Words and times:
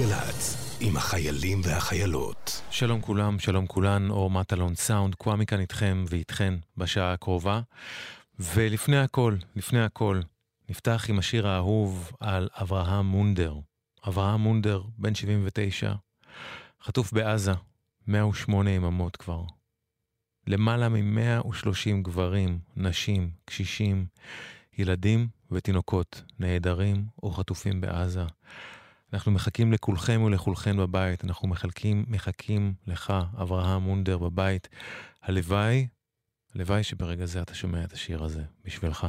גל"צ, 0.00 0.76
עם 0.80 0.96
החיילים 0.96 1.60
והחיילות. 1.64 2.62
שלום 2.70 3.00
כולם, 3.00 3.38
שלום 3.38 3.66
כולן, 3.66 4.10
אור 4.10 4.30
מטלון 4.30 4.74
סאונד, 4.74 5.14
קוואמי 5.14 5.46
כאן 5.46 5.60
איתכם 5.60 6.04
ואיתכן 6.08 6.54
בשעה 6.76 7.12
הקרובה. 7.12 7.60
ולפני 8.38 8.98
הכל, 8.98 9.36
לפני 9.56 9.84
הכל, 9.84 10.20
נפתח 10.68 11.06
עם 11.08 11.18
השיר 11.18 11.48
האהוב 11.48 12.12
על 12.20 12.48
אברהם 12.52 13.06
מונדר. 13.06 13.54
אברהם 14.08 14.40
מונדר, 14.40 14.82
בן 14.98 15.14
79, 15.14 15.92
חטוף 16.82 17.12
בעזה, 17.12 17.52
108 18.06 18.70
יממות 18.70 19.16
כבר. 19.16 19.42
למעלה 20.46 20.88
מ-130 20.88 22.02
גברים, 22.02 22.58
נשים, 22.76 23.30
קשישים, 23.44 24.06
ילדים 24.78 25.28
ותינוקות 25.50 26.22
נעדרים 26.38 27.04
או 27.22 27.30
חטופים 27.30 27.80
בעזה. 27.80 28.24
אנחנו 29.12 29.32
מחכים 29.32 29.72
לכולכם 29.72 30.22
ולכולכן 30.22 30.76
בבית, 30.76 31.24
אנחנו 31.24 31.48
מחלקים, 31.48 32.04
מחכים 32.08 32.74
לך, 32.86 33.12
אברהם 33.42 33.82
מונדר, 33.82 34.18
בבית. 34.18 34.68
הלוואי, 35.22 35.86
הלוואי 36.54 36.82
שברגע 36.82 37.26
זה 37.26 37.42
אתה 37.42 37.54
שומע 37.54 37.84
את 37.84 37.92
השיר 37.92 38.24
הזה, 38.24 38.42
בשבילך. 38.64 39.06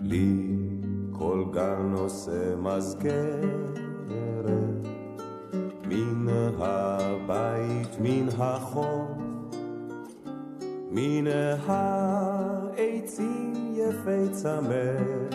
לי 0.00 0.56
כל 1.12 1.44
גן 1.52 1.92
עושה 1.96 2.56
מזכרת 2.56 3.78
מן 5.90 6.28
הבית, 6.58 7.96
מן 8.00 8.28
החוף, 8.38 9.08
מן 10.90 11.26
העצים 11.66 13.52
יפי 13.74 14.28
צמרת, 14.32 15.34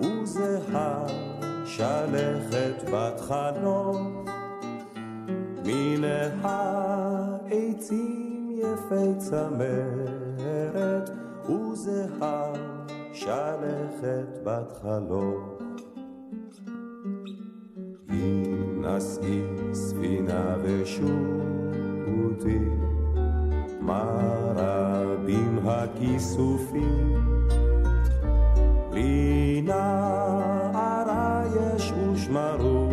וזהה 0.00 1.06
שלכת 1.64 2.90
בת 2.92 3.20
חנוך. 3.20 3.98
מן 5.64 6.04
העצים 6.42 7.70
יפי 8.50 9.14
צמרת, 9.18 11.10
וזהה 11.50 12.52
שלכת 13.12 14.38
בת 14.44 14.72
חלום. 14.82 15.65
נשאי 18.80 19.42
ספינה 19.72 20.56
ושוטי, 20.62 22.58
מה 23.80 24.04
רבים 24.56 25.58
הכיסופים. 25.64 27.16
לי 28.92 29.62
נערה 29.64 31.42
יש 31.56 31.92
ושמרו 31.92 32.90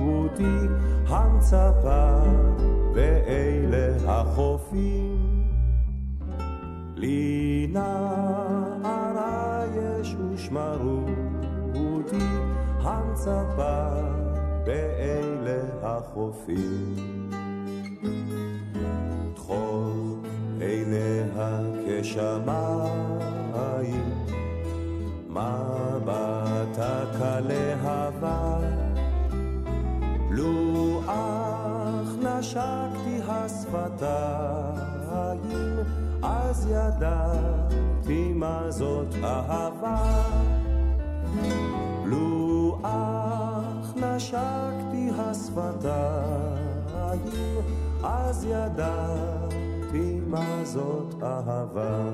אותי, 0.00 0.56
המצפה 1.06 2.22
ואלה 2.94 4.12
החופים. 4.12 5.46
לי 6.96 7.66
נערה 7.72 9.64
יש 9.76 10.14
ושמרו 10.14 11.00
אותי, 11.74 12.24
המצפה 12.80 14.06
באלה 14.66 15.62
החופים. 15.82 17.30
טחול 19.34 19.92
עיניה 20.60 21.60
כשמיים, 21.86 23.44
מבטה 25.28 27.04
כלהבה. 27.18 28.58
לו 30.30 31.00
אך 31.06 32.08
נשקתי 32.22 33.20
השפתיים, 33.28 34.66
אז 36.22 36.68
ידעתי 36.70 38.32
מה 38.34 38.70
זאת 38.70 39.14
אהבה. 39.24 40.22
לו 42.04 42.78
אך 42.82 43.25
נשקתי 43.96 45.10
השפתיים, 45.18 46.56
אז 48.04 48.44
ידעתי 48.44 50.20
מה 50.26 50.64
זאת 50.64 51.22
אהבה. 51.22 52.10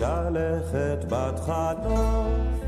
שלכת 0.00 1.04
בת 1.08 1.40
חלוף 1.40 2.64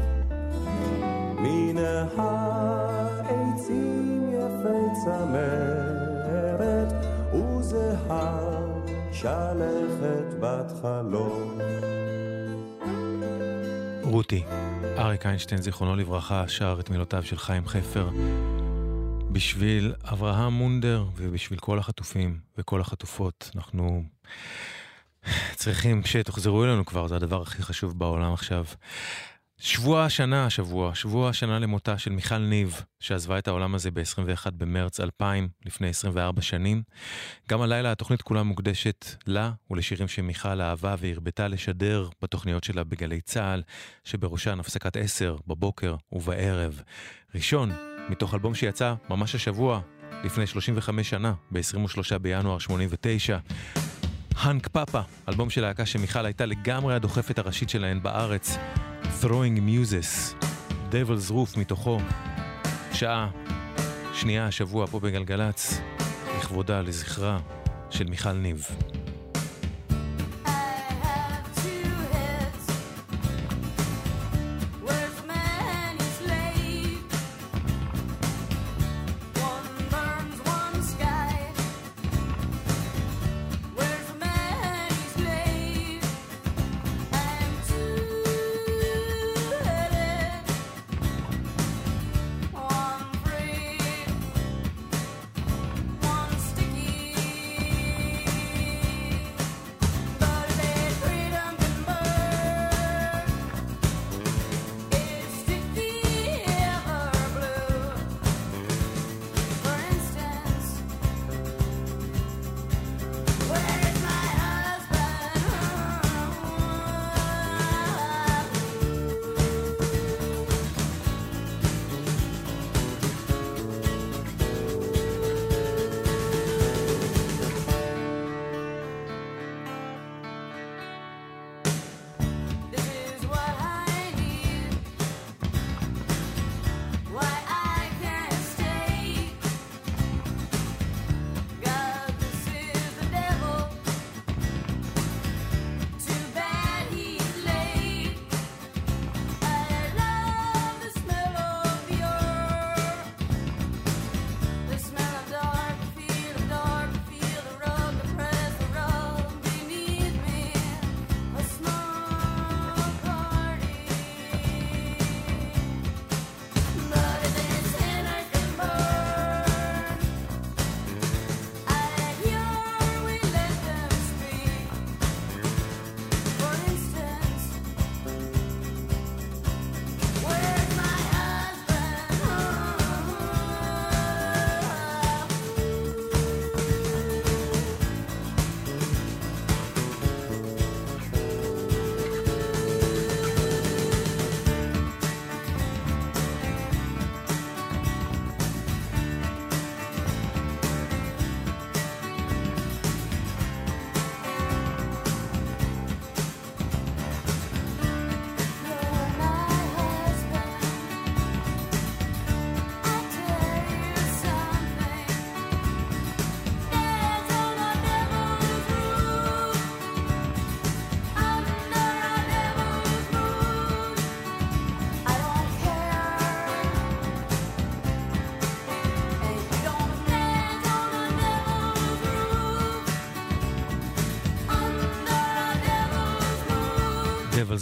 מן 1.38 1.76
העצים 2.16 4.30
יפי 4.32 4.82
צמרת 5.04 6.92
וזהב 7.34 8.88
שלכת 9.12 10.34
בת 10.40 10.72
חלוף 10.82 11.52
רותי, 14.02 14.44
אריק 14.98 15.26
איינשטיין, 15.26 15.62
זיכרונו 15.62 15.96
לברכה, 15.96 16.48
שר 16.48 16.76
את 16.80 16.90
מילותיו 16.90 17.22
של 17.22 17.36
חיים 17.36 17.66
חפר 17.66 18.08
בשביל 19.32 19.94
אברהם 20.04 20.52
מונדר 20.52 21.04
ובשביל 21.16 21.58
כל 21.58 21.78
החטופים 21.78 22.38
וכל 22.58 22.80
החטופות. 22.80 23.50
אנחנו 23.56 24.04
צריכים 25.54 26.04
שתחזרו 26.04 26.64
אלינו 26.64 26.84
כבר, 26.84 27.06
זה 27.06 27.16
הדבר 27.16 27.42
הכי 27.42 27.62
חשוב 27.62 27.98
בעולם 27.98 28.32
עכשיו. 28.32 28.64
שבוע 29.58 30.04
השנה 30.04 30.46
השבוע, 30.46 30.94
שבוע 30.94 31.28
השנה 31.28 31.58
למותה 31.58 31.98
של 31.98 32.10
מיכל 32.10 32.38
ניב, 32.38 32.80
שעזבה 33.00 33.38
את 33.38 33.48
העולם 33.48 33.74
הזה 33.74 33.90
ב-21 33.90 34.50
במרץ 34.50 35.00
2000, 35.00 35.48
לפני 35.66 35.88
24 35.88 36.42
שנים. 36.42 36.82
גם 37.48 37.62
הלילה 37.62 37.92
התוכנית 37.92 38.22
כולה 38.22 38.42
מוקדשת 38.42 39.06
לה 39.26 39.52
ולשירים 39.70 40.08
שמיכל 40.08 40.60
אהבה 40.60 40.94
והרבתה 40.98 41.48
לשדר 41.48 42.08
בתוכניות 42.22 42.64
שלה 42.64 42.84
בגלי 42.84 43.20
צה"ל, 43.20 43.62
שבראשן 44.04 44.60
הפסקת 44.60 44.96
10 44.96 45.36
בבוקר 45.46 45.96
ובערב. 46.12 46.82
ראשון, 47.34 47.72
מתוך 48.08 48.34
אלבום 48.34 48.54
שיצא 48.54 48.94
ממש 49.10 49.34
השבוע, 49.34 49.80
לפני 50.24 50.46
35 50.46 51.10
שנה, 51.10 51.32
ב-23 51.50 52.18
בינואר 52.18 52.58
89. 52.58 53.38
האנק 54.36 54.68
פאפה, 54.68 55.00
אלבום 55.28 55.50
של 55.50 55.60
להקה 55.60 55.86
שמיכל 55.86 56.26
הייתה 56.26 56.46
לגמרי 56.46 56.94
הדוחפת 56.94 57.38
הראשית 57.38 57.68
שלהן 57.68 58.02
בארץ, 58.02 58.56
Throwing 59.02 59.58
Muses, 59.58 60.44
Devil's 60.90 61.30
Roof 61.30 61.58
מתוכו, 61.58 62.00
שעה 62.92 63.30
שנייה 64.14 64.46
השבוע 64.46 64.86
פה 64.86 65.00
בגלגלצ, 65.00 65.80
לכבודה, 66.38 66.80
לזכרה 66.80 67.38
של 67.90 68.04
מיכל 68.04 68.32
ניב. 68.32 68.66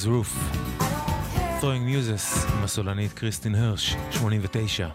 Devil's 0.00 0.06
Roof. 0.06 0.32
Throwing 1.60 1.84
Muses 1.86 2.52
עם 2.52 2.64
הסולנית 2.64 3.12
קריסטין 3.12 3.54
הרש, 3.54 3.96
89. 4.10 4.88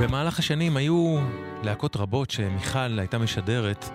במהלך 0.00 0.38
השנים 0.38 0.76
היו 0.76 1.18
להקות 1.62 1.96
רבות 1.96 2.30
שמיכל 2.30 2.98
הייתה 2.98 3.18
משדרת 3.18 3.90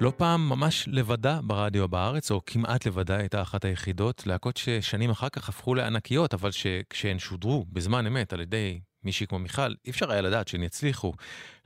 לא 0.00 0.12
פעם 0.16 0.48
ממש 0.48 0.88
לבדה 0.92 1.40
ברדיו 1.42 1.88
בארץ, 1.88 2.30
או 2.30 2.40
כמעט 2.46 2.86
לבדה 2.86 3.16
הייתה 3.16 3.42
אחת 3.42 3.64
היחידות, 3.64 4.26
להקות 4.26 4.56
ששנים 4.56 5.10
אחר 5.10 5.28
כך 5.28 5.48
הפכו 5.48 5.74
לענקיות, 5.74 6.34
אבל 6.34 6.50
שכשהן 6.50 7.18
שודרו 7.18 7.64
בזמן 7.72 8.06
אמת 8.06 8.32
על 8.32 8.40
ידי 8.40 8.80
מישהי 9.04 9.26
כמו 9.26 9.38
מיכל, 9.38 9.74
אי 9.84 9.90
אפשר 9.90 10.12
היה 10.12 10.20
לדעת 10.20 10.48
שהן 10.48 10.62
יצליחו. 10.62 11.12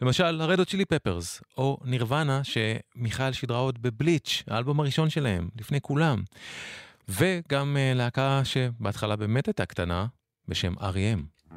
למשל, 0.02 0.40
הרדו 0.40 0.64
צ'ילי 0.64 0.84
פפרס, 0.84 1.42
או 1.58 1.78
נירוונה, 1.84 2.40
שמיכל 2.44 3.32
שידרה 3.32 3.58
עוד 3.58 3.82
בבליץ', 3.82 4.42
האלבום 4.48 4.80
הראשון 4.80 5.10
שלהם, 5.10 5.48
לפני 5.60 5.80
כולם. 5.80 6.22
וגם 7.08 7.76
uh, 7.76 7.96
להקה 7.96 8.40
שבהתחלה 8.44 9.16
באמת 9.16 9.46
הייתה 9.46 9.66
קטנה, 9.66 10.06
בשם 10.48 10.74
R.E.M. 10.78 11.52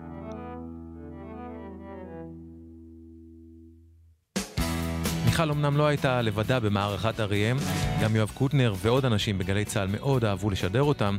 מיכל 5.35 5.51
אמנם 5.51 5.77
לא 5.77 5.87
הייתה 5.87 6.21
לבדה 6.21 6.59
במערכת 6.59 7.19
אריאם, 7.19 7.57
גם 8.01 8.15
יואב 8.15 8.31
קוטנר 8.33 8.73
ועוד 8.77 9.05
אנשים 9.05 9.37
בגלי 9.37 9.65
צה"ל 9.65 9.87
מאוד 9.87 10.25
אהבו 10.25 10.49
לשדר 10.49 10.83
אותם, 10.83 11.17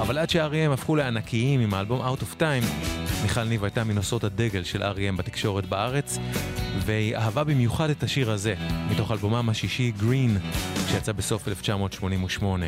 אבל 0.00 0.18
עד 0.18 0.30
שאריאם 0.30 0.70
הפכו 0.70 0.96
לענקיים 0.96 1.60
עם 1.60 1.74
האלבום 1.74 2.00
Out 2.00 2.20
of 2.20 2.40
Time, 2.40 2.64
מיכל 3.22 3.44
ניב 3.44 3.64
הייתה 3.64 3.84
מנושאות 3.84 4.24
הדגל 4.24 4.64
של 4.64 4.82
אריאם 4.82 5.16
בתקשורת 5.16 5.66
בארץ, 5.66 6.18
והיא 6.78 7.16
אהבה 7.16 7.44
במיוחד 7.44 7.90
את 7.90 8.02
השיר 8.02 8.30
הזה, 8.30 8.54
מתוך 8.90 9.10
אלבומם 9.10 9.48
השישי 9.48 9.92
Green, 9.98 10.56
שיצא 10.88 11.12
בסוף 11.12 11.48
1988. 11.48 12.66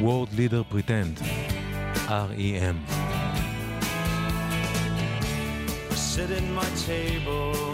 World 0.00 0.30
Leader 0.38 0.74
Pretend, 0.74 1.22
R.E.M. 2.08 2.76
Sit 6.14 6.30
in 6.30 6.46
my 6.54 6.68
table 6.86 7.67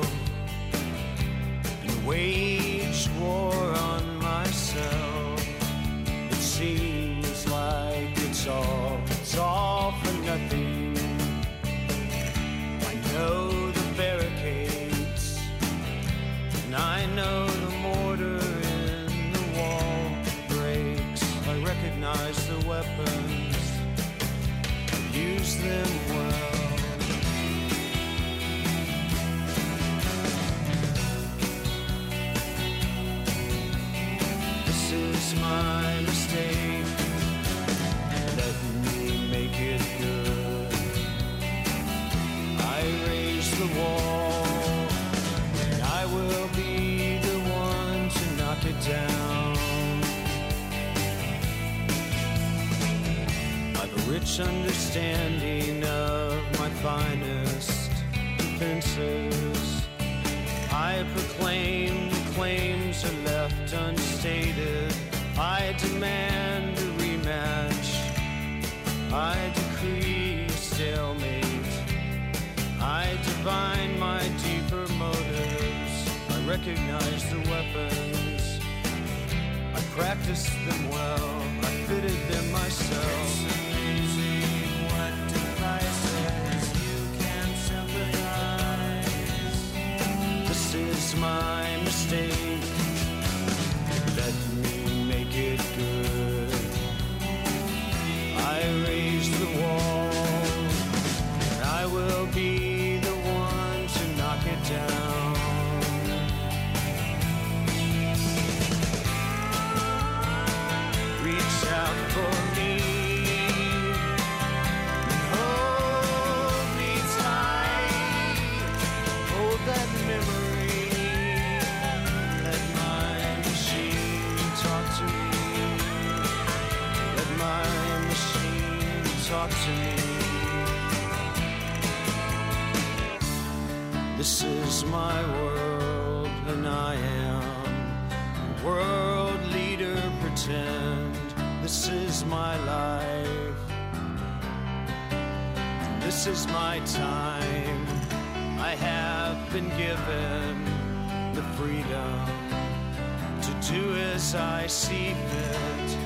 I 154.35 154.67
see 154.67 155.15
fit. 155.15 155.99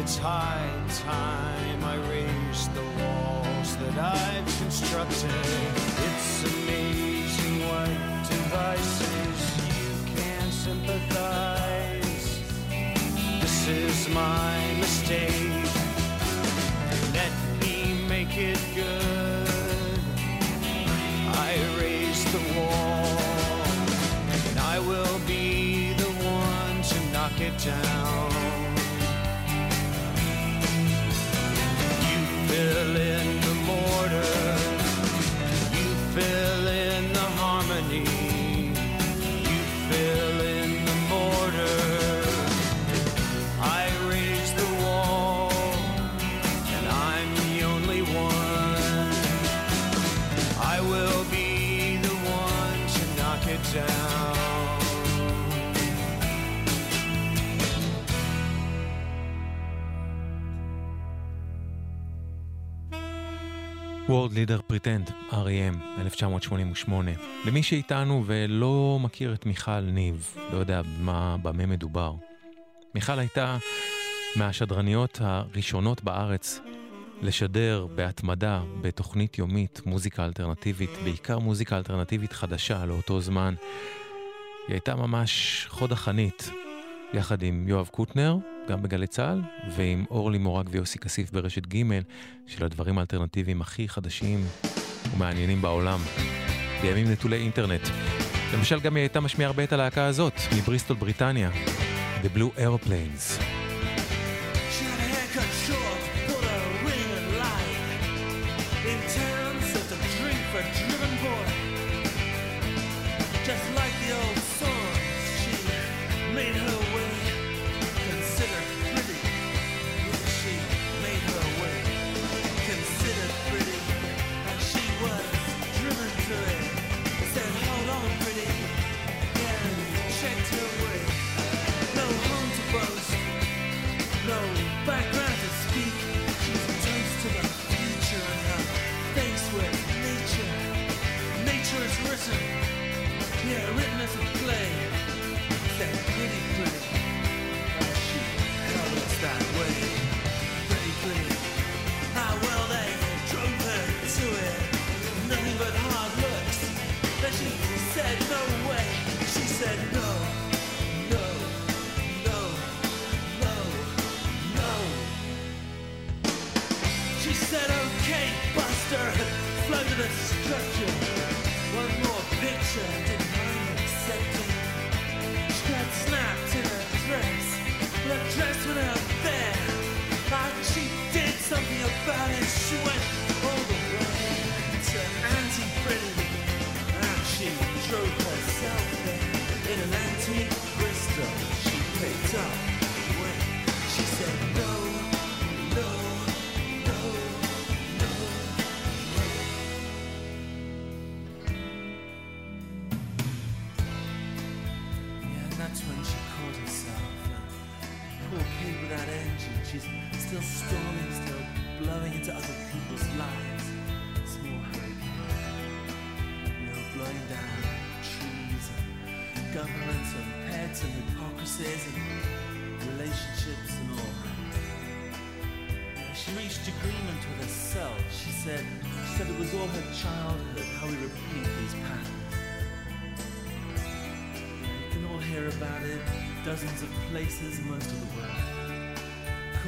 It's 0.00 0.16
high 0.18 0.70
time 1.04 1.84
I 1.84 1.96
raise 2.10 2.68
the 2.68 2.82
walls 2.98 3.76
that 3.78 3.98
I've 3.98 4.46
constructed. 4.58 5.30
It's 6.06 6.44
amazing 6.54 7.60
what 7.68 7.88
devices 8.28 9.38
you 9.68 10.14
can 10.14 10.52
sympathize. 10.52 12.40
This 13.40 13.68
is 13.68 14.08
my 14.14 14.74
mistake. 14.78 15.64
Let 17.14 17.32
me 17.60 18.06
make 18.08 18.36
it 18.36 18.60
good. 18.74 19.03
rocket 27.34 27.58
town. 27.58 28.30
You 32.08 32.20
fill 32.48 32.96
in 32.96 33.40
the 33.40 33.54
mortar, 33.66 34.56
you 35.72 35.88
fill 36.14 36.66
in 36.68 37.12
the 37.12 37.26
harmony, 37.38 38.06
you 39.50 39.62
fill 39.90 40.40
in 40.40 40.84
the 40.84 40.96
mortar. 41.08 42.22
I 43.60 43.90
raise 44.08 44.52
the 44.54 44.68
wall, 44.84 45.50
and 46.76 46.86
I'm 46.86 47.34
the 47.34 47.64
only 47.64 48.02
one. 48.02 49.12
I 50.60 50.80
will 50.80 51.24
be 51.30 51.96
the 51.96 52.14
one 52.14 52.86
to 52.94 53.22
knock 53.22 53.46
it 53.48 53.60
down. 53.72 54.03
World 64.08 64.32
Leader 64.32 64.60
Pretend, 64.70 65.10
R.E.M, 65.30 66.00
1988. 66.00 67.10
למי 67.46 67.62
שאיתנו 67.62 68.22
ולא 68.26 68.98
מכיר 69.00 69.34
את 69.34 69.46
מיכל 69.46 69.80
ניב, 69.80 70.34
לא 70.52 70.58
יודע 70.58 70.80
מה, 71.00 71.36
במה 71.42 71.66
מדובר. 71.66 72.14
מיכל 72.94 73.18
הייתה 73.18 73.56
מהשדרניות 74.36 75.18
הראשונות 75.20 76.04
בארץ 76.04 76.60
לשדר 77.22 77.86
בהתמדה 77.94 78.62
בתוכנית 78.80 79.38
יומית 79.38 79.80
מוזיקה 79.86 80.24
אלטרנטיבית, 80.24 80.90
בעיקר 81.04 81.38
מוזיקה 81.38 81.76
אלטרנטיבית 81.76 82.32
חדשה 82.32 82.86
לאותו 82.86 83.20
זמן. 83.20 83.54
היא 84.68 84.74
הייתה 84.74 84.94
ממש 84.94 85.66
חוד 85.68 85.92
החנית, 85.92 86.50
יחד 87.14 87.42
עם 87.42 87.68
יואב 87.68 87.88
קוטנר, 87.92 88.36
גם 88.68 88.82
בגלי 88.82 89.06
צה"ל, 89.06 89.42
ועם 89.76 90.04
אורלי 90.10 90.38
מורג 90.38 90.68
ויוסי 90.70 90.98
כסיף 90.98 91.30
ברשת 91.30 91.66
ג' 91.66 91.82
של 92.46 92.64
הדברים 92.64 92.98
האלטרנטיביים 92.98 93.60
הכי 93.60 93.88
חדשים 93.88 94.44
ומעניינים 95.14 95.62
בעולם, 95.62 95.98
בימים 96.82 97.10
נטולי 97.12 97.36
אינטרנט. 97.36 97.88
למשל, 98.54 98.80
גם 98.80 98.96
היא 98.96 99.02
הייתה 99.02 99.20
משמיעה 99.20 99.50
הרבה 99.50 99.64
את 99.64 99.72
הלהקה 99.72 100.06
הזאת, 100.06 100.34
מבריסטול 100.56 100.96
בריטניה, 100.96 101.50
The 102.22 102.38
Blue 102.38 102.58
Airplanes. 102.58 103.53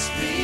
must 0.00 0.18
be 0.18 0.39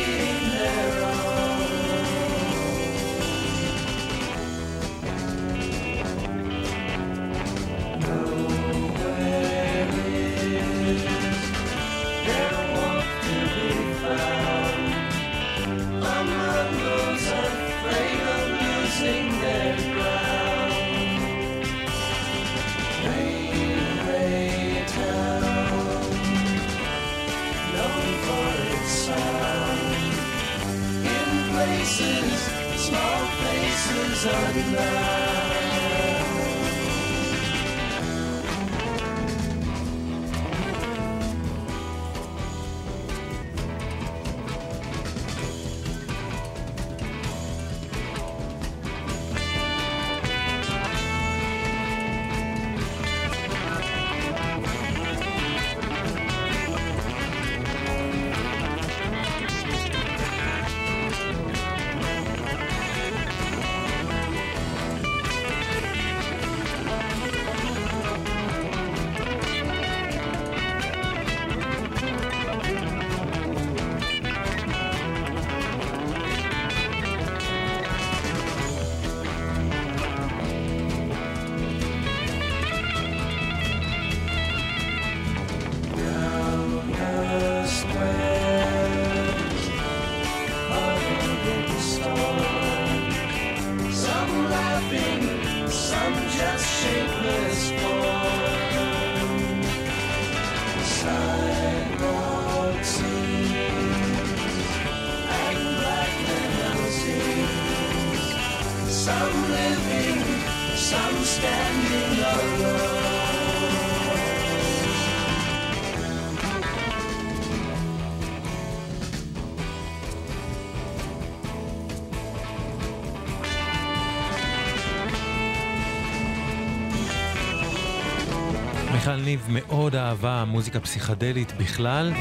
מיכל 129.27 129.47
ניב 129.47 129.63
מאוד 129.65 129.95
אהבה 129.95 130.43
מוזיקה 130.47 130.79
פסיכדלית 130.79 131.53
בכלל, 131.57 132.13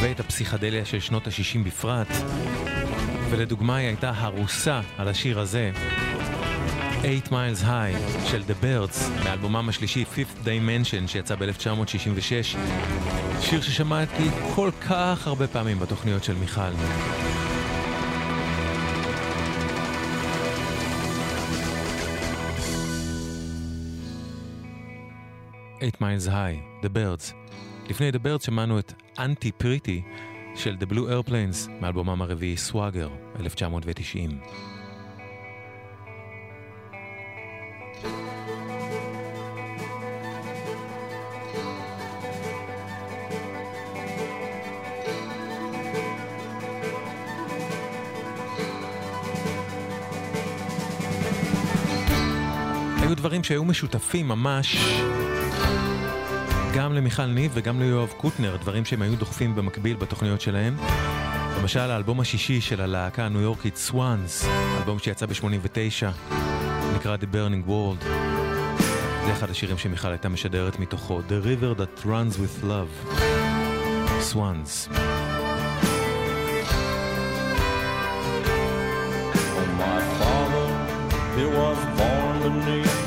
ואת 0.00 0.20
הפסיכדליה 0.20 0.84
של 0.84 1.00
שנות 1.00 1.26
ה-60 1.26 1.58
בפרט. 1.66 2.08
ולדוגמה 3.30 3.76
היא 3.76 3.86
הייתה 3.86 4.12
הרוסה 4.16 4.80
על 4.98 5.08
השיר 5.08 5.40
הזה, 5.40 5.70
8 7.02 7.18
Miles 7.28 7.62
High 7.62 8.28
של 8.30 8.42
The 8.42 8.64
Birds, 8.64 9.24
מאלבומם 9.24 9.68
השלישי 9.68 10.04
Fifth 10.14 10.46
Dimension 10.46 11.08
שיצא 11.08 11.34
ב-1966. 11.34 12.56
שיר 13.40 13.60
ששמעתי 13.60 14.28
כל 14.54 14.70
כך 14.88 15.26
הרבה 15.26 15.46
פעמים 15.46 15.78
בתוכניות 15.78 16.24
של 16.24 16.34
מיכל. 16.34 16.72
8 25.82 26.00
Miles 26.00 26.28
High, 26.28 26.84
The 26.84 26.88
Birds. 26.88 27.34
לפני 27.88 28.10
The 28.10 28.26
Birds 28.26 28.44
שמענו 28.44 28.78
את 28.78 28.92
אנטי 29.18 29.52
פריטי 29.52 30.02
של 30.54 30.76
The 30.80 30.92
Blue 30.92 31.28
Airplanes 31.28 31.70
מאלבומם 31.80 32.22
הרביעי 32.22 32.56
סוואגר, 32.56 33.08
1990. 33.40 34.38
היו 53.00 53.16
דברים 53.16 53.44
שהיו 53.44 53.64
משותפים 53.64 54.28
ממש 54.28 54.76
גם 56.74 56.92
למיכל 56.92 57.26
ניב 57.26 57.50
וגם 57.54 57.80
ליואב 57.80 58.12
קוטנר, 58.16 58.56
דברים 58.56 58.84
שהם 58.84 59.02
היו 59.02 59.16
דוחפים 59.16 59.54
במקביל 59.54 59.96
בתוכניות 59.96 60.40
שלהם. 60.40 60.76
למשל, 61.58 61.80
האלבום 61.80 62.20
השישי 62.20 62.60
של 62.60 62.80
הלהקה 62.80 63.26
הניו 63.26 63.40
יורקית 63.40 63.76
סוואנס, 63.76 64.46
אלבום 64.78 64.98
שיצא 64.98 65.26
ב-89, 65.26 66.06
נקרא 66.96 67.16
The 67.16 67.34
Burning 67.34 67.68
World. 67.68 68.04
זה 69.26 69.32
אחד 69.32 69.50
השירים 69.50 69.78
שמיכל 69.78 70.08
הייתה 70.08 70.28
משדרת 70.28 70.78
מתוכו, 70.78 71.20
The 71.28 71.46
River 71.46 71.80
That 71.80 72.04
Runs 72.04 72.36
With 72.36 72.64
Love, 72.64 73.20
סוואנס. 74.20 74.88
He 81.36 81.46
was 81.46 81.80
born 81.98 82.34
beneath 82.42 83.01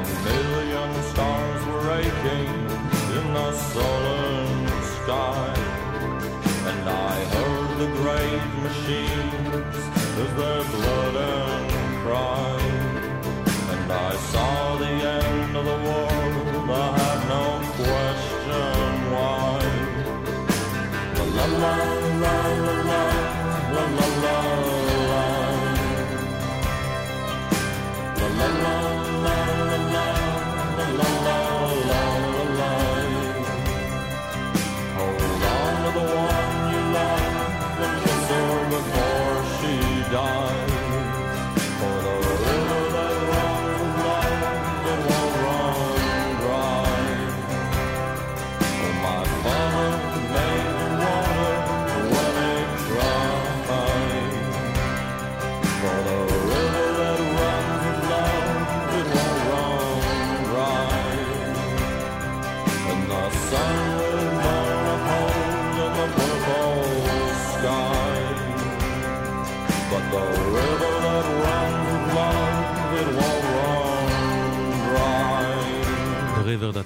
a 0.00 0.22
million 0.24 1.02
stars 1.12 1.66
were 1.66 1.90
aching 2.00 2.54
in 3.16 3.26
the 3.34 3.52
sullen 3.52 4.66
sky. 4.96 5.52
And 6.70 6.88
I 6.88 7.14
heard 7.34 7.70
the 7.82 7.90
great 8.00 8.46
machines 8.66 9.76
as 10.22 10.30
their 10.40 10.62
blood 10.74 11.16
and 11.16 11.66
cry. 12.02 12.60
And 13.74 13.92
I 13.92 14.12
saw 14.32 14.49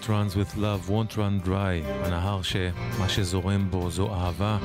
What 0.04 0.10
runs 0.10 0.36
with 0.36 0.56
love 0.56 0.90
won't 0.90 1.16
run 1.16 1.48
dry, 1.48 2.04
הנהר 2.04 2.42
שמה 2.42 3.08
שזורם 3.08 3.70
בו 3.70 3.90
זו 3.90 4.14
אהבה, 4.14 4.58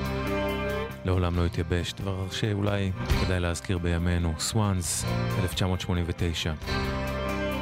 לעולם 1.06 1.36
לא 1.36 1.46
יתייבש, 1.46 1.94
דבר 1.94 2.30
שאולי 2.32 2.92
כדאי 3.22 3.40
להזכיר 3.40 3.78
בימינו, 3.78 4.34
סוואנס, 4.40 5.06
1989. 5.42 6.54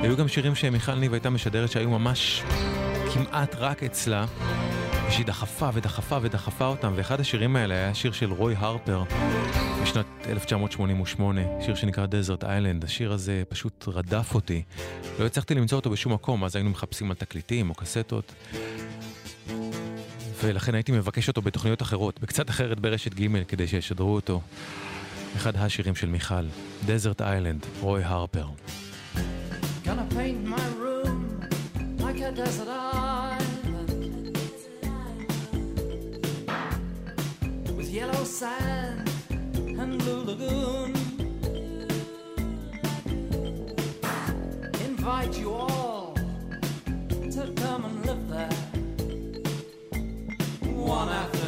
היו 0.01 0.17
גם 0.17 0.27
שירים 0.27 0.55
שמיכל 0.55 0.95
ניב 0.95 1.13
הייתה 1.13 1.29
משדרת 1.29 1.71
שהיו 1.71 1.89
ממש 1.89 2.43
כמעט 3.13 3.55
רק 3.55 3.83
אצלה, 3.83 4.25
ושהיא 5.07 5.25
דחפה 5.25 5.69
ודחפה 5.73 6.17
ודחפה 6.21 6.65
אותם, 6.65 6.93
ואחד 6.95 7.19
השירים 7.19 7.55
האלה 7.55 7.73
היה 7.73 7.93
שיר 7.93 8.11
של 8.11 8.31
רוי 8.31 8.55
הרפר 8.57 9.03
משנת 9.83 10.05
1988, 10.25 11.41
שיר 11.65 11.75
שנקרא 11.75 12.05
דזרט 12.05 12.43
איילנד. 12.43 12.83
השיר 12.83 13.11
הזה 13.11 13.43
פשוט 13.49 13.85
רדף 13.87 14.35
אותי. 14.35 14.63
לא 15.19 15.25
הצלחתי 15.25 15.55
למצוא 15.55 15.75
אותו 15.75 15.89
בשום 15.89 16.13
מקום, 16.13 16.43
אז 16.43 16.55
היינו 16.55 16.69
מחפשים 16.69 17.11
על 17.11 17.17
תקליטים 17.17 17.69
או 17.69 17.75
קסטות. 17.75 18.33
ולכן 20.43 20.75
הייתי 20.75 20.91
מבקש 20.91 21.27
אותו 21.27 21.41
בתוכניות 21.41 21.81
אחרות, 21.81 22.19
בקצת 22.21 22.49
אחרת 22.49 22.79
ברשת 22.79 23.13
ג' 23.13 23.43
כדי 23.43 23.67
שישדרו 23.67 24.15
אותו. 24.15 24.41
אחד 25.35 25.55
השירים 25.55 25.95
של 25.95 26.07
מיכל, 26.07 26.45
דזרט 26.85 27.21
איילנד, 27.21 27.65
רוי 27.79 28.03
הרפר. 28.03 28.45
Gonna 29.85 30.15
paint 30.15 30.41
my 30.55 30.65
room 30.81 31.19
like 31.99 32.19
a 32.19 32.31
desert 32.39 32.67
island 32.67 33.16
yellow 37.97 38.23
sand 38.25 39.09
and 39.31 39.97
blue 39.97 40.21
lagoon. 40.29 40.93
Invite 44.85 45.39
you 45.39 45.51
all 45.51 46.13
to 47.35 47.53
come 47.55 47.85
and 47.85 48.05
live 48.05 48.29
there 48.29 48.59
one 50.75 51.09
afternoon. 51.09 51.46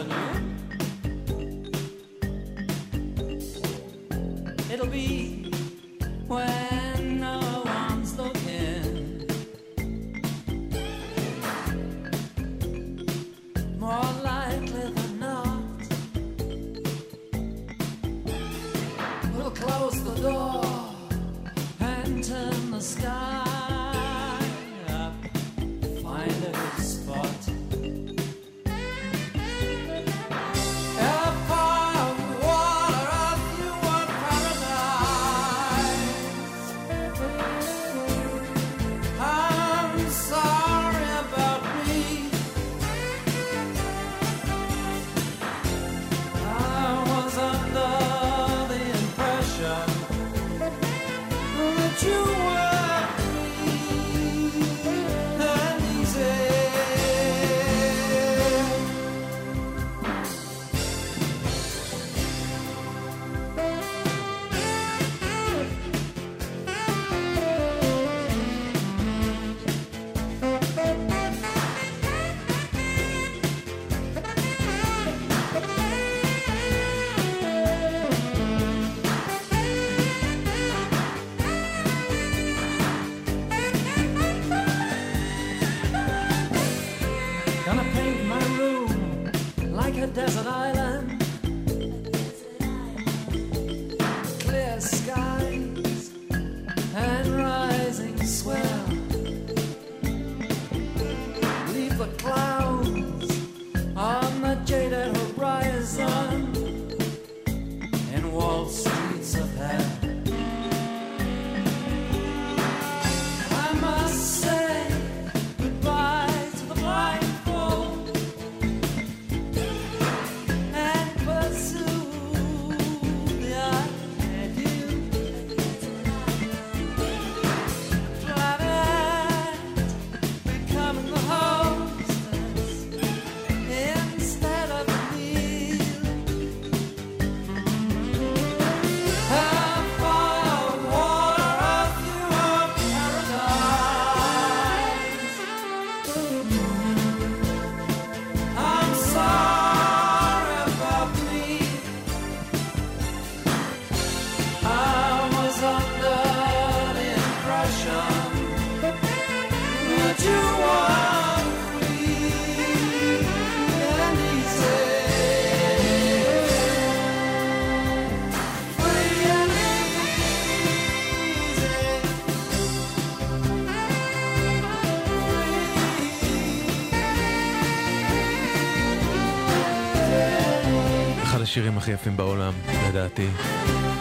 השירים 181.49 181.77
הכי 181.77 181.91
יפים 181.91 182.17
בעולם, 182.17 182.53
לדעתי. 182.89 183.27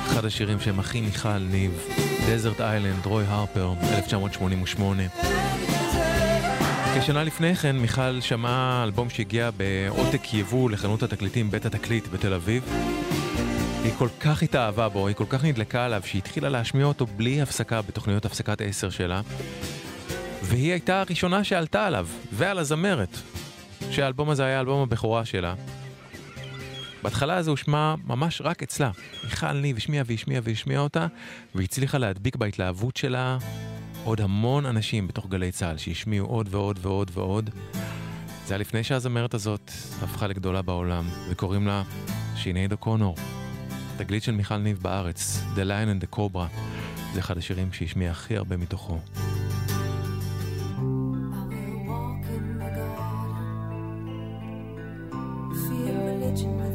אחד 0.06 0.24
השירים 0.24 0.60
שהם 0.60 0.80
הכי 0.80 1.00
מיכל 1.00 1.38
ניב, 1.38 1.86
דזרט 2.28 2.60
איילנד, 2.60 3.06
רוי 3.06 3.24
הרפר, 3.28 3.72
1988. 3.96 5.02
כשנה 7.00 7.24
לפני 7.24 7.56
כן 7.56 7.76
מיכל 7.76 8.20
שמעה 8.20 8.84
אלבום 8.84 9.10
שהגיע 9.10 9.50
בעותק 9.56 10.34
יבוא 10.34 10.70
לחנות 10.70 11.02
התקליטים 11.02 11.50
בית 11.50 11.66
התקליט 11.66 12.08
בתל 12.08 12.32
אביב. 12.34 12.64
היא 13.84 13.92
כל 13.98 14.08
כך 14.20 14.42
התאהבה 14.42 14.88
בו, 14.88 15.06
היא 15.06 15.16
כל 15.16 15.26
כך 15.28 15.44
נדלקה 15.44 15.84
עליו, 15.84 16.02
שהיא 16.04 16.22
התחילה 16.22 16.48
להשמיע 16.48 16.86
אותו 16.86 17.06
בלי 17.06 17.42
הפסקה 17.42 17.82
בתוכניות 17.82 18.24
הפסקת 18.24 18.60
עשר 18.60 18.90
שלה. 18.90 19.20
והיא 20.42 20.72
הייתה 20.72 21.00
הראשונה 21.00 21.44
שעלתה 21.44 21.86
עליו, 21.86 22.08
ועל 22.32 22.58
הזמרת, 22.58 23.18
שהאלבום 23.90 24.30
הזה 24.30 24.44
היה 24.44 24.60
אלבום 24.60 24.82
הבכורה 24.82 25.24
שלה. 25.24 25.54
בהתחלה 27.02 27.42
זה 27.42 27.50
הושמע 27.50 27.94
ממש 28.06 28.42
רק 28.44 28.62
אצלה. 28.62 28.90
מיכל 29.24 29.52
ניב 29.52 29.76
השמיעה 29.76 30.04
והשמיעה 30.06 30.40
והשמיעה 30.44 30.80
אותה, 30.80 31.06
והצליחה 31.54 31.98
להדביק 31.98 32.36
בהתלהבות 32.36 32.96
שלה 32.96 33.38
עוד 34.04 34.20
המון 34.20 34.66
אנשים 34.66 35.08
בתוך 35.08 35.26
גלי 35.26 35.52
צה"ל 35.52 35.76
שהשמיעו 35.76 36.26
עוד 36.26 36.48
ועוד 36.50 36.78
ועוד 36.82 37.10
ועוד. 37.14 37.50
זה 38.46 38.54
היה 38.54 38.58
לפני 38.58 38.84
שהזמרת 38.84 39.34
הזאת 39.34 39.70
הפכה 40.02 40.26
לגדולה 40.26 40.62
בעולם, 40.62 41.08
וקוראים 41.30 41.66
לה 41.66 41.82
שינייד 42.36 42.72
אוקונור. 42.72 43.16
תגלית 43.96 44.22
של 44.22 44.32
מיכל 44.32 44.56
ניב 44.56 44.78
בארץ, 44.82 45.40
The 45.54 45.58
Lion 45.58 46.00
and 46.00 46.04
the 46.04 46.16
Cobra, 46.16 46.58
זה 47.14 47.20
אחד 47.20 47.38
השירים 47.38 47.72
שהשמיע 47.72 48.10
הכי 48.10 48.36
הרבה 48.36 48.56
מתוכו. 48.56 48.98
watching 56.28 56.56
my 56.58 56.67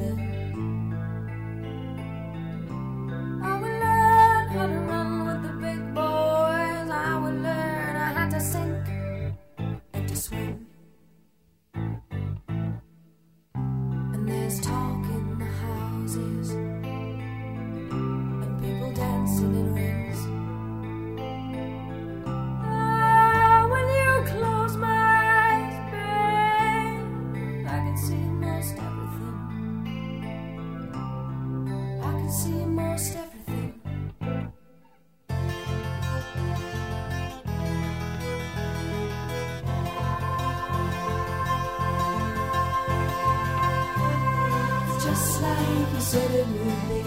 said 46.13 46.31
it 46.31 46.47
would 46.47 46.81
be. 46.89 47.01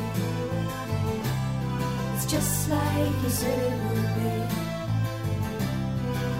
It's 2.14 2.26
just 2.26 2.68
like 2.68 3.14
you 3.22 3.30
said 3.30 3.58
it 3.70 3.76
would 3.84 4.10
be. 4.16 4.32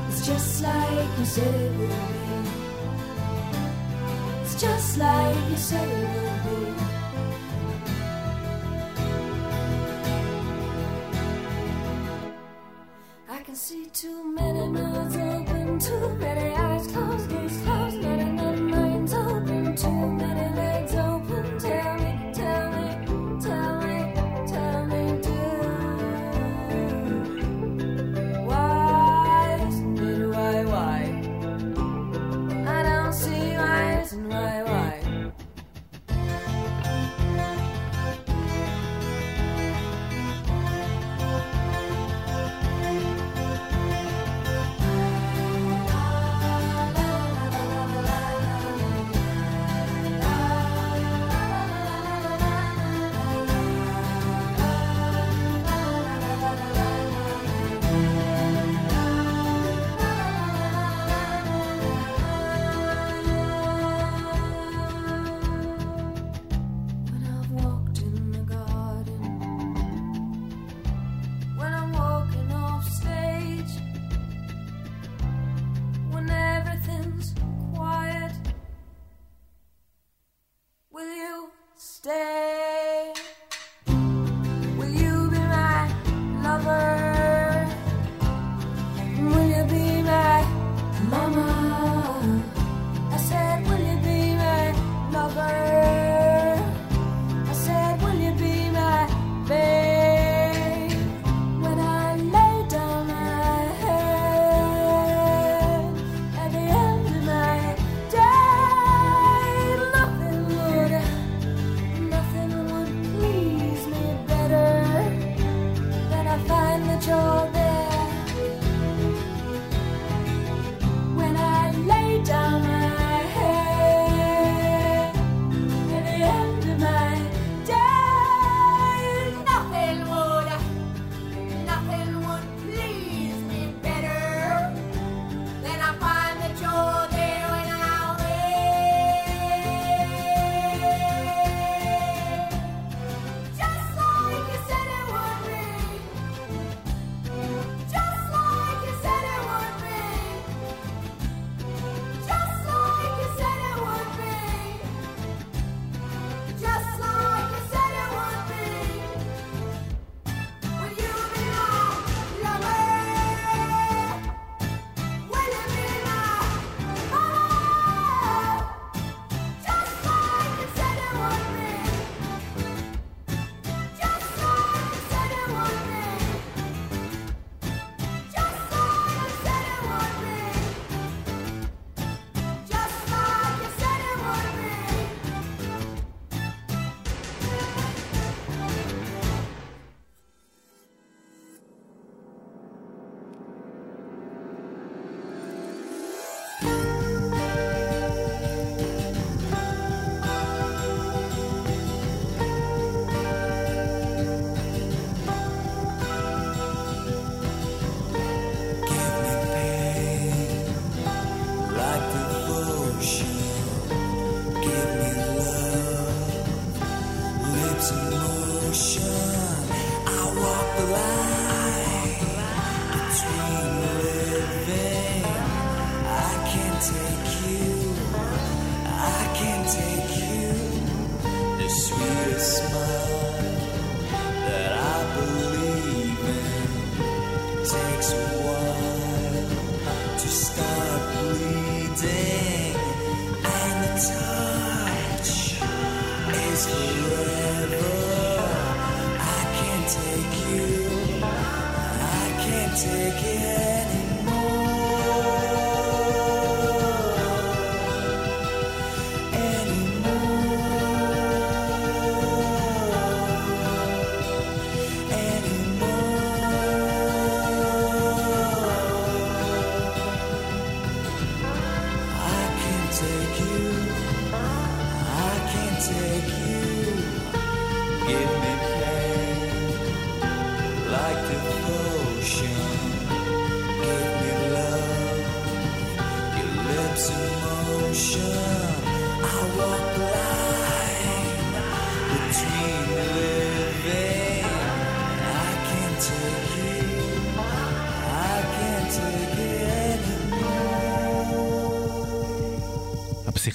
It's 0.09 0.27
just 0.27 0.63
like 0.65 1.19
you 1.19 1.25
said 1.25 1.55
it 1.55 1.73
would 1.79 1.89
be. 1.89 2.27
It's 4.43 4.61
just 4.61 4.99
like 4.99 5.51
you 5.51 5.57
said 5.57 5.89
it 5.89 6.09
would 6.23 6.77
be. 6.77 6.86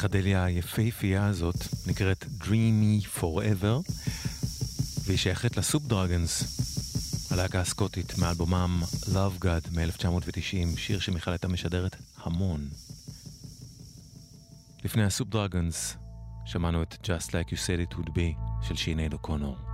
הפסיכדליה 0.04 0.44
היפהפייה 0.44 1.28
הזאת 1.28 1.56
נקראת 1.88 2.26
Dreamy 2.42 3.20
Forever, 3.20 3.92
והיא 5.06 5.18
שייכת 5.18 5.58
לסופ 5.58 5.84
דרגנס, 5.84 6.44
הלהקה 7.32 7.60
הסקוטית 7.60 8.18
מאלבומם 8.18 8.84
Love 9.04 9.44
God 9.44 9.76
מ-1990, 9.76 10.78
שיר 10.78 11.00
שמיכל 11.00 11.32
הייתה 11.32 11.48
משדרת 11.48 11.96
המון. 12.18 12.68
לפני 14.84 15.04
הסופ 15.04 15.30
דרגנס 15.30 15.98
שמענו 16.46 16.84
את 16.84 16.94
Just 17.04 17.30
Like 17.30 17.50
You 17.50 17.58
Said 17.58 17.92
It 17.92 17.96
Would 17.96 18.10
Be 18.10 18.66
של 18.68 18.76
שינייד 18.76 19.14
אוקונור. 19.14 19.71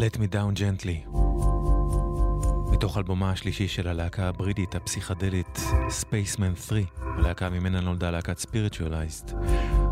Let 0.00 0.16
me 0.18 0.34
down 0.34 0.60
gently. 0.60 1.18
מתוך 2.72 2.98
אלבומה 2.98 3.30
השלישי 3.30 3.68
של 3.68 3.88
הלהקה 3.88 4.28
הבריטית 4.28 4.74
הפסיכדלית 4.74 5.58
Spaceman 6.00 6.66
3, 6.68 6.84
הלהקה 7.00 7.50
ממנה 7.50 7.80
נולדה 7.80 8.10
להקת 8.10 8.40
Spiritualized. 8.40 9.34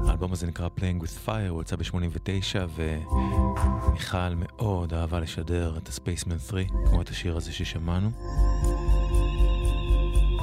האלבום 0.07 0.33
הזה 0.33 0.47
נקרא 0.47 0.69
Playing 0.79 1.03
with 1.03 1.29
Fire, 1.29 1.49
הוא 1.49 1.63
יצא 1.63 1.77
ב-89 1.77 2.59
ומיכל 2.77 4.35
מאוד 4.35 4.95
אהבה 4.95 5.21
לשדר 5.21 5.77
את 5.77 5.89
ה-Spaceman 5.89 6.49
3, 6.49 6.67
כמו 6.87 7.03
את 7.03 7.09
השיר 7.09 7.37
הזה 7.37 7.53
ששמענו. 7.53 8.11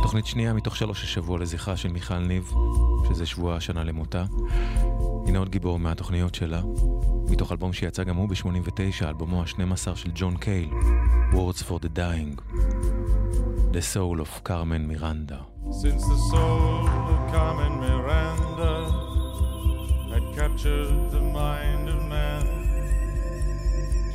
תוכנית 0.03 0.25
שנייה 0.25 0.53
מתוך 0.53 0.75
שלוש 0.75 1.03
השבוע 1.03 1.39
לזכרה 1.39 1.77
של 1.77 1.89
מיכל 1.89 2.17
ניב, 2.19 2.53
שזה 3.07 3.25
שבוע 3.25 3.55
השנה 3.55 3.83
למותה. 3.83 4.25
הנה 5.27 5.39
עוד 5.39 5.49
גיבור 5.49 5.79
מהתוכניות 5.79 6.35
שלה, 6.35 6.61
מתוך 7.29 7.51
אלבום 7.51 7.73
שיצא 7.73 8.03
גם 8.03 8.15
הוא 8.15 8.29
ב-89, 8.29 9.05
אלבומו 9.07 9.41
ה-12 9.41 9.95
של 9.95 10.11
ג'ון 10.15 10.37
קייל, 10.37 10.69
Words 11.33 11.61
for 11.61 11.79
the 11.79 11.89
Dying, 11.89 12.39
The 13.73 13.81
Soul 13.81 14.21
of 14.21 14.43
Carmen 14.43 14.87
Miranda. 14.87 15.39
Since 15.81 16.03
the 16.13 16.19
soul 16.31 16.87
of 17.11 17.19
Carmen 17.33 17.73
Miranda 17.85 18.73
had 20.11 20.25
captured 20.39 21.11
the 21.15 21.23
mind 21.41 21.89
of 21.89 21.99
man, 22.15 22.45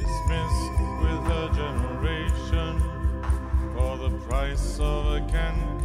dismissed 0.03 0.77
with 1.03 1.21
her 1.33 1.47
generation 1.63 2.73
for 3.75 3.93
the 4.05 4.11
price 4.29 4.79
of 4.79 5.01
a 5.19 5.21
can-can, 5.33 5.80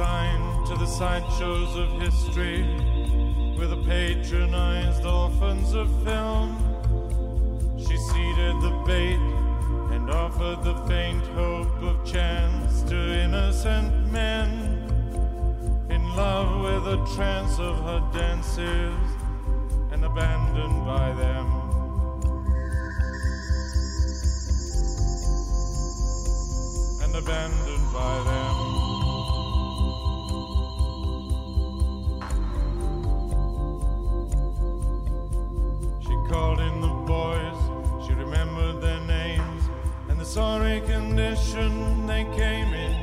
consigned 0.00 0.66
to 0.66 0.74
the 0.76 0.86
sideshows 0.86 1.76
of 1.76 1.90
history 2.00 2.62
with 3.58 3.68
the 3.68 3.82
patronized 3.86 5.04
orphans 5.04 5.74
of 5.74 5.88
film. 6.04 6.56
She 7.78 7.98
ceded 7.98 8.56
the 8.62 8.82
bait 8.86 9.20
and 9.94 10.08
offered 10.10 10.64
the 10.64 10.74
faint 10.88 11.22
hope 11.34 11.82
of 11.82 12.02
chance 12.10 12.82
to 12.84 12.96
innocent 12.96 14.10
men 14.10 14.48
in 15.90 16.02
love 16.16 16.62
with 16.62 16.84
the 16.84 17.14
trance 17.14 17.58
of 17.58 17.76
her 17.84 18.00
dances 18.18 18.96
and 19.92 20.02
abandoned 20.02 20.86
by 20.86 21.12
them. 21.12 21.46
And 27.02 27.14
abandoned 27.14 27.92
by 27.92 28.22
them. 28.24 28.79
Sorry 40.34 40.80
condition 40.82 42.06
they 42.06 42.22
came 42.22 42.72
in. 42.72 42.94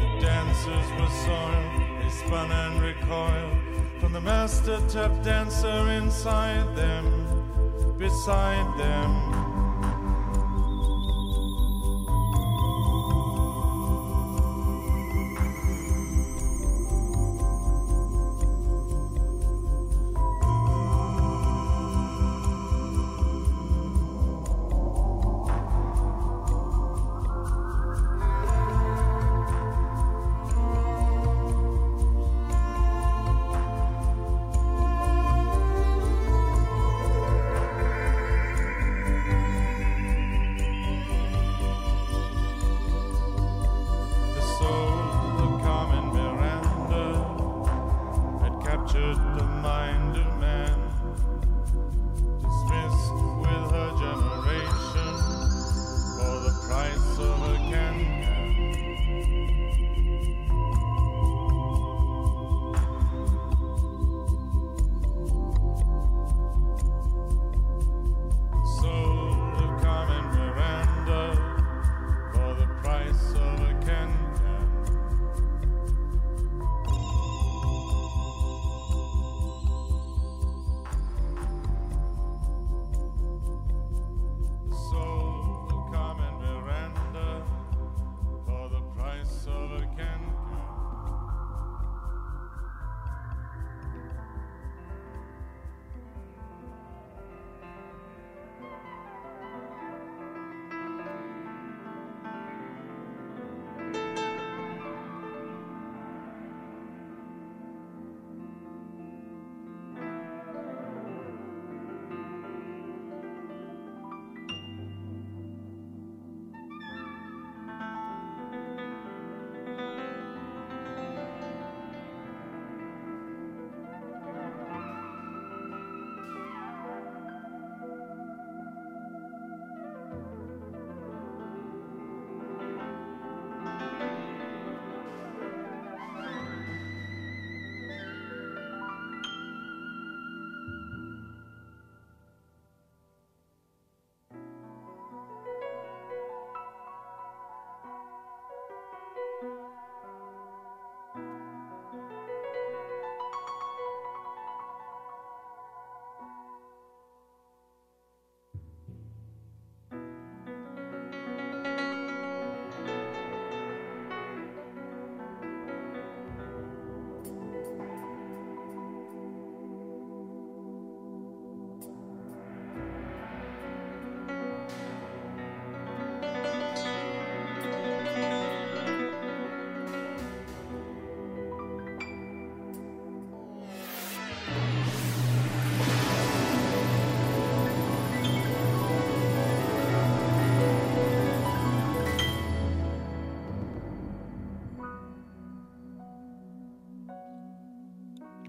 The 0.00 0.26
dancers 0.26 0.88
were 0.98 1.10
soiled, 1.26 2.00
they 2.00 2.08
spun 2.08 2.50
and 2.50 2.80
recoiled 2.80 3.58
from 4.00 4.14
the 4.14 4.20
master 4.22 4.80
tap 4.88 5.12
dancer 5.22 5.90
inside 5.90 6.74
them, 6.74 7.04
beside 7.98 8.78
them. 8.78 9.45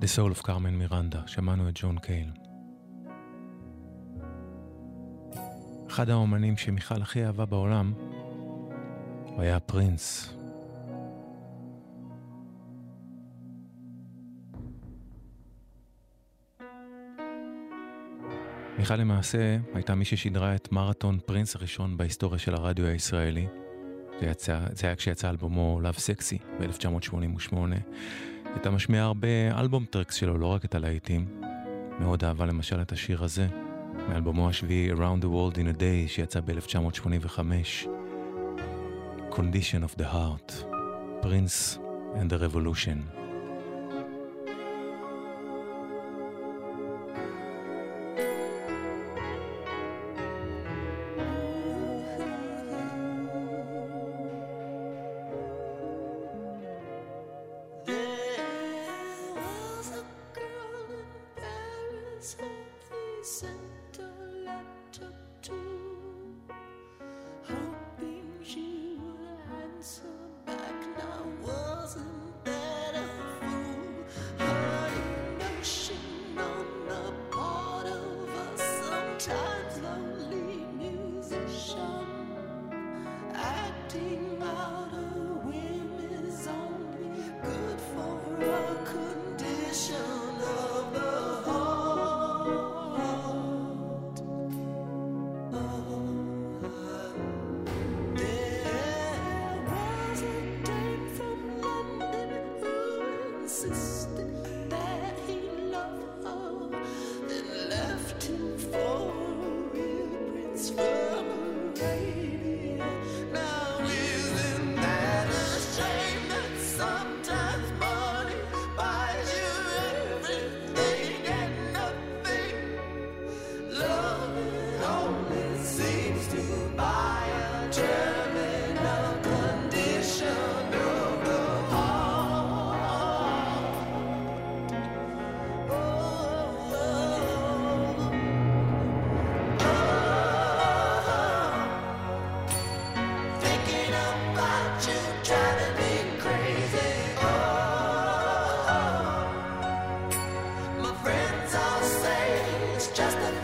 The 0.07 0.09
Soul 0.09 0.39
of 0.39 0.45
Carmen 0.45 0.71
מירנדה, 0.71 1.21
שמענו 1.25 1.69
את 1.69 1.73
ג'ון 1.81 1.97
קייל. 1.99 2.31
אחד 5.89 6.09
האומנים 6.09 6.57
שמיכל 6.57 7.01
הכי 7.01 7.25
אהבה 7.25 7.45
בעולם, 7.45 7.93
הוא 9.25 9.41
היה 9.41 9.59
פרינס. 9.59 10.33
מיכל 18.77 18.95
למעשה 18.95 19.57
הייתה 19.73 19.95
מי 19.95 20.05
ששידרה 20.05 20.55
את 20.55 20.71
מרתון 20.71 21.19
פרינס 21.25 21.55
הראשון 21.55 21.97
בהיסטוריה 21.97 22.39
של 22.39 22.53
הרדיו 22.53 22.85
הישראלי. 22.85 23.47
זה, 24.19 24.25
יצא, 24.25 24.59
זה 24.71 24.87
היה 24.87 24.95
כשיצא 24.95 25.29
אלבומו 25.29 25.81
Love 25.83 25.97
Sexy 25.97 26.43
ב-1988. 26.59 27.55
הייתה 28.57 28.69
משמיעה 28.69 29.05
הרבה 29.05 29.27
אלבום 29.59 29.85
טרקס 29.85 30.15
שלו, 30.15 30.37
לא 30.37 30.45
רק 30.45 30.65
את 30.65 30.75
הלהיטים. 30.75 31.25
מאוד 31.99 32.23
אהבה 32.23 32.45
למשל 32.45 32.81
את 32.81 32.91
השיר 32.91 33.23
הזה, 33.23 33.47
מאלבומו 34.09 34.49
השביעי 34.49 34.91
Around 34.91 35.23
the 35.23 35.25
World 35.25 35.55
in 35.55 35.77
a 35.77 35.79
Day, 35.79 36.07
שיצא 36.07 36.39
ב-1985. 36.39 37.87
Condition 39.31 39.83
of 39.83 40.01
the 40.01 40.05
Heart, 40.05 40.53
Prince 41.21 41.79
and 42.15 42.29
the 42.29 42.39
Revolution. 42.39 43.16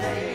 birthday. 0.02 0.33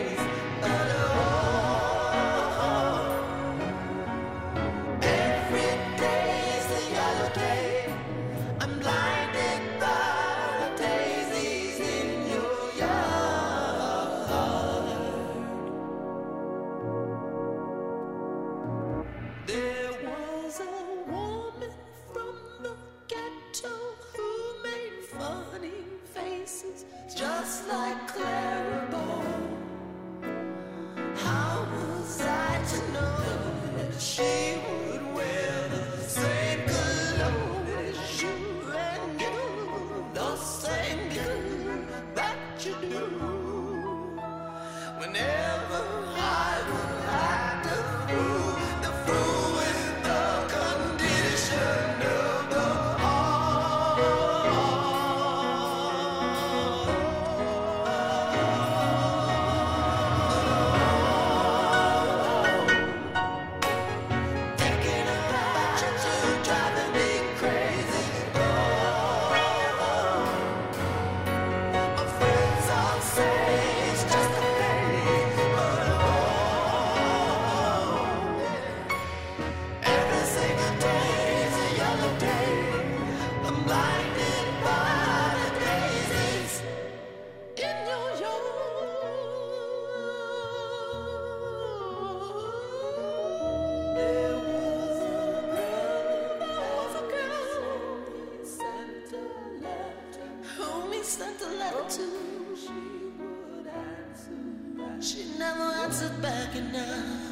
She 105.01 105.23
never 105.37 105.63
answered 105.63 106.21
back 106.21 106.53
enough. 106.57 107.28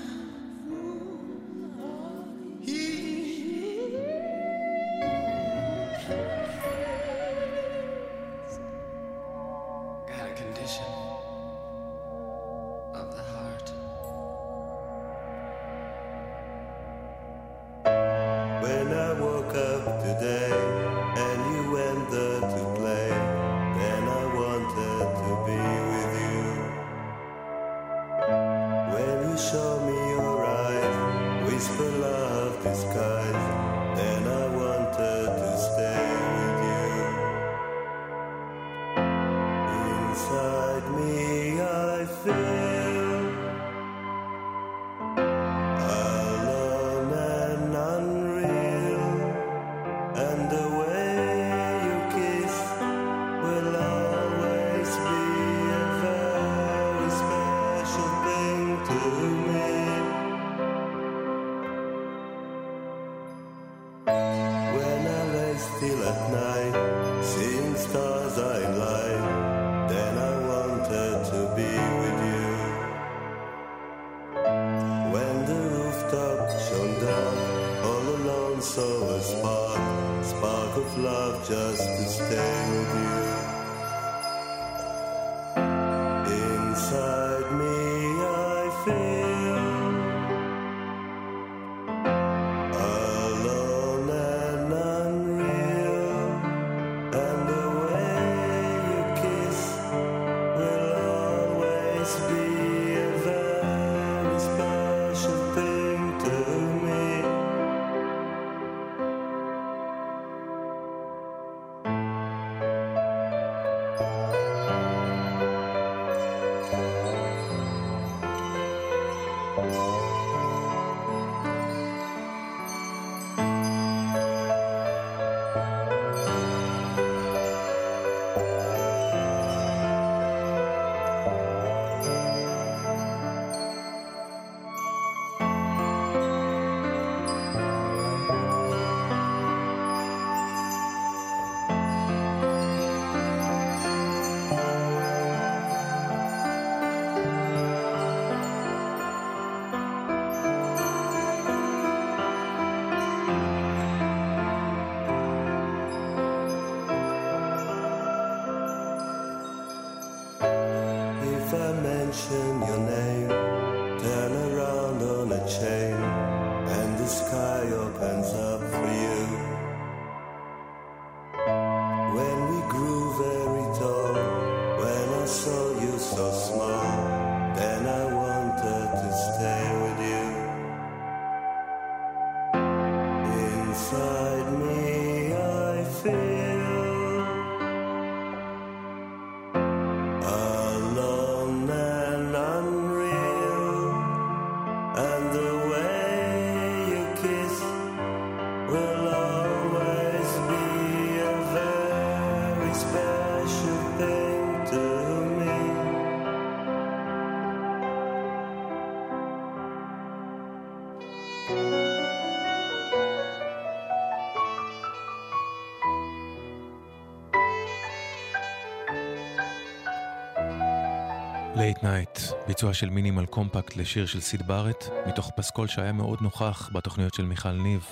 לייט 221.76 221.82
נייט, 221.82 222.18
ביצוע 222.46 222.74
של 222.74 222.90
מינימל 222.90 223.26
קומפקט 223.26 223.76
לשיר 223.76 224.06
של 224.06 224.20
סיד 224.20 224.46
בארט, 224.46 224.84
מתוך 225.06 225.30
פסקול 225.36 225.66
שהיה 225.66 225.92
מאוד 225.92 226.18
נוכח 226.20 226.70
בתוכניות 226.72 227.14
של 227.14 227.24
מיכל 227.24 227.52
ניב, 227.52 227.86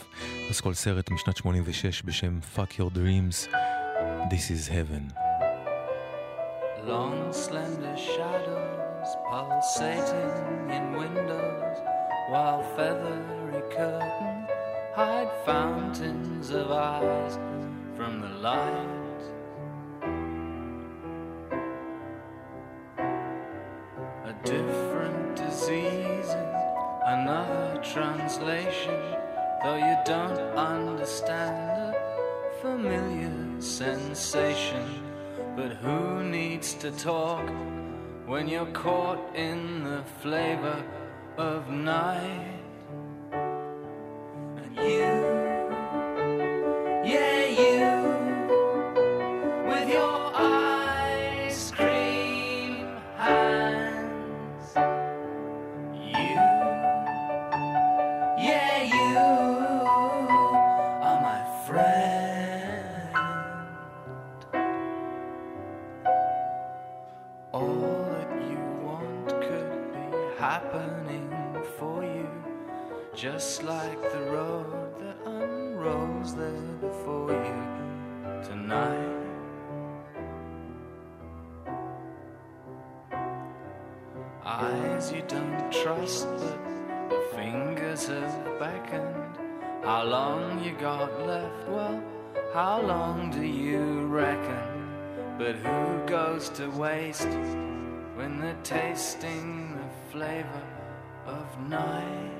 פסקול 0.50 0.74
סרט 0.74 1.10
משנת 1.10 1.36
86 1.36 2.02
בשם 2.02 2.38
Fuck 2.56 2.70
Your 2.78 2.96
Dreams, 2.96 3.54
This 4.30 4.50
is 4.50 4.68
Heaven. 4.68 5.12
Long 6.86 7.18
slender 7.44 7.96
shadows 8.14 9.10
pulsating 9.30 10.34
in 10.76 10.84
windows, 11.02 11.76
while 12.30 12.62
feathery 12.76 13.62
curtains 13.76 14.48
hide 14.98 15.32
fountains 15.48 16.46
of 16.60 16.66
eyes 16.70 17.34
from 17.96 18.12
the 18.24 18.32
light. 18.46 18.93
translation, 27.95 28.99
though 29.63 29.77
you 29.77 29.95
don't 30.05 30.37
understand 30.57 31.95
a 31.95 32.61
familiar 32.61 33.31
sensation. 33.61 34.85
But 35.55 35.77
who 35.77 36.21
needs 36.21 36.73
to 36.73 36.91
talk 36.91 37.49
when 38.25 38.49
you're 38.49 38.73
caught 38.73 39.33
in 39.33 39.85
the 39.85 40.03
flavor 40.21 40.83
of 41.37 41.69
night? 41.69 42.54
Eyes 84.47 85.11
you 85.11 85.23
don't 85.27 85.71
trust, 85.71 86.27
but 86.27 87.09
the 87.09 87.35
fingers 87.35 88.05
have 88.05 88.59
beckoned. 88.59 89.39
How 89.83 90.03
long 90.03 90.63
you 90.63 90.73
got 90.73 91.25
left? 91.25 91.67
Well, 91.67 92.03
how 92.53 92.79
long 92.79 93.31
do 93.31 93.41
you 93.41 94.05
reckon? 94.05 95.35
But 95.39 95.55
who 95.55 96.05
goes 96.05 96.49
to 96.49 96.67
waste 96.69 97.27
when 98.13 98.39
they're 98.39 98.61
tasting 98.61 99.77
the 99.77 100.11
flavor 100.11 100.67
of 101.25 101.59
night? 101.67 102.34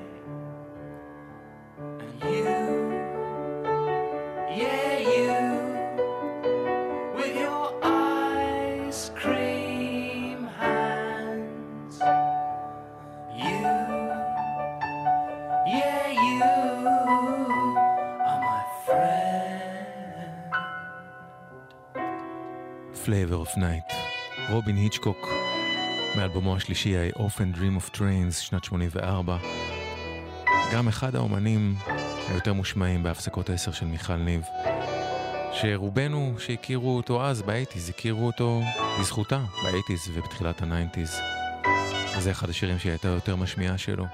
מאלבומו 26.16 26.56
השלישי 26.56 26.94
I 27.10 27.16
Often 27.16 27.56
Dream 27.56 27.80
of 27.80 27.96
Trains, 27.96 28.32
שנת 28.32 28.64
84. 28.64 29.36
גם 30.72 30.88
אחד 30.88 31.16
האומנים 31.16 31.74
היותר 32.28 32.52
מושמעים 32.52 33.02
בהפסקות 33.02 33.50
עשר 33.50 33.72
של 33.72 33.86
מיכל 33.86 34.16
ניב, 34.16 34.42
שרובנו 35.52 36.34
שהכירו 36.38 36.96
אותו 36.96 37.24
אז 37.24 37.42
ב 37.42 37.47
eighties, 37.47 37.88
הכירו 37.88 38.26
אותו 38.26 38.62
בזכותה 39.00 39.44
ב 39.62 39.67
eighties 39.67 40.08
ובתחילת 40.14 40.62
ה 40.62 40.67
nineties. 40.67 41.16
זה 42.18 42.30
אחד 42.30 42.50
השירים 42.50 42.78
שהיא 42.78 42.92
הייתה 42.92 43.08
יותר 43.08 43.36
משמיעה 43.36 43.78
שלו. 43.78 44.04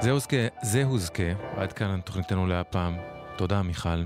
זה 0.00 0.10
הוזכה, 0.10 0.36
זה 0.62 0.84
הוזכה, 0.84 1.32
עד 1.56 1.72
כאן 1.72 2.00
תוכניתנו 2.04 2.46
להפעם. 2.46 2.96
תודה 3.36 3.62
מיכל. 3.62 4.04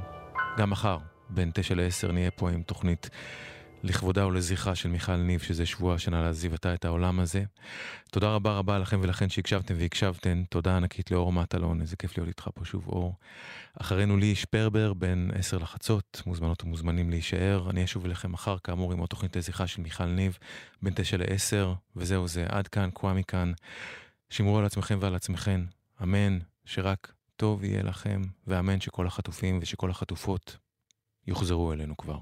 גם 0.58 0.70
מחר, 0.70 0.98
בין 1.30 1.50
תשע 1.54 1.74
לעשר, 1.74 2.12
נהיה 2.12 2.30
פה 2.30 2.50
עם 2.50 2.62
תוכנית 2.62 3.10
לכבודה 3.82 4.26
ולזכרה 4.26 4.74
של 4.74 4.88
מיכל 4.88 5.16
ניב, 5.16 5.40
שזה 5.40 5.66
שבוע 5.66 5.94
השנה 5.94 6.22
לעזיבתה 6.22 6.74
את 6.74 6.84
העולם 6.84 7.20
הזה. 7.20 7.44
תודה 8.10 8.34
רבה 8.34 8.52
רבה 8.52 8.78
לכם 8.78 9.00
ולכן 9.02 9.28
שהקשבתם 9.28 9.74
והקשבתן. 9.78 10.42
תודה 10.50 10.76
ענקית 10.76 11.10
לאור 11.10 11.32
מטלון, 11.32 11.80
איזה 11.80 11.96
כיף 11.96 12.18
להיות 12.18 12.28
איתך 12.28 12.48
פה 12.54 12.64
שוב, 12.64 12.88
אור. 12.88 13.14
אחרינו 13.80 14.16
לי 14.16 14.34
שפרבר, 14.34 14.92
בין 14.92 15.30
עשר 15.34 15.58
לחצות, 15.58 16.22
מוזמנות 16.26 16.64
ומוזמנים 16.64 17.10
להישאר. 17.10 17.70
אני 17.70 17.84
אשוב 17.84 18.04
אליכם 18.04 18.32
מחר, 18.32 18.56
כאמור, 18.58 18.92
עם 18.92 18.98
עוד 18.98 19.08
תוכנית 19.08 19.36
לזכרה 19.36 19.66
של 19.66 19.82
מיכל 19.82 20.06
ניב, 20.06 20.38
בין 20.82 20.94
תשע 20.96 21.16
לעשר, 21.16 21.74
וזהו 21.96 22.28
זה, 22.28 22.46
עד 22.48 22.68
כאן, 22.68 22.90
קווה 22.90 23.14
מכאן. 23.14 23.52
שמרו 24.30 24.58
על 24.58 24.64
עצמכם 24.64 24.98
ועל 25.00 25.14
עצמכן, 25.14 25.60
אמן, 26.02 26.38
שרק 26.64 27.12
טוב 27.36 27.64
יהיה 27.64 27.82
לכם, 27.82 28.22
ואמן 28.46 28.80
שכל 28.80 29.06
החטופים 29.06 29.58
ושכל 29.62 29.90
החטופות 29.90 30.56
יוחזרו 31.26 31.72
אלינו 31.72 31.96
כבר. 31.96 32.18